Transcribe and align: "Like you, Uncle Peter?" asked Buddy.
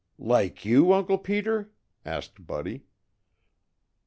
"Like 0.17 0.65
you, 0.65 0.93
Uncle 0.93 1.19
Peter?" 1.19 1.69
asked 2.07 2.47
Buddy. 2.47 2.85